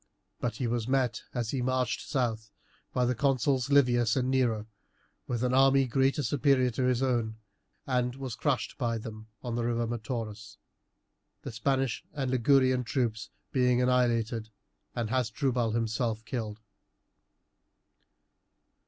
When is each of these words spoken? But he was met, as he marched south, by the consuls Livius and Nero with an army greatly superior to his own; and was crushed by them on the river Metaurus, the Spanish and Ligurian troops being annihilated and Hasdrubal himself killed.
But 0.39 0.55
he 0.55 0.65
was 0.65 0.87
met, 0.87 1.21
as 1.31 1.51
he 1.51 1.61
marched 1.61 2.09
south, 2.09 2.49
by 2.91 3.05
the 3.05 3.13
consuls 3.13 3.69
Livius 3.69 4.15
and 4.15 4.31
Nero 4.31 4.65
with 5.27 5.43
an 5.43 5.53
army 5.53 5.85
greatly 5.85 6.23
superior 6.23 6.71
to 6.71 6.85
his 6.85 7.03
own; 7.03 7.37
and 7.85 8.15
was 8.15 8.33
crushed 8.33 8.79
by 8.79 8.97
them 8.97 9.27
on 9.43 9.53
the 9.53 9.63
river 9.63 9.85
Metaurus, 9.85 10.57
the 11.43 11.51
Spanish 11.51 12.03
and 12.13 12.31
Ligurian 12.31 12.83
troops 12.83 13.29
being 13.51 13.79
annihilated 13.79 14.49
and 14.95 15.11
Hasdrubal 15.11 15.73
himself 15.73 16.25
killed. 16.25 16.61